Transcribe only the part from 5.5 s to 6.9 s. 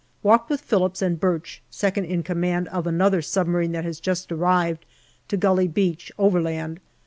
Beach, overland.